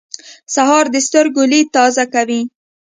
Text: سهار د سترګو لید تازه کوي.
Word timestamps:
سهار 0.55 0.85
د 0.91 0.95
سترګو 1.07 1.43
لید 1.51 1.67
تازه 1.75 2.05
کوي. 2.13 2.41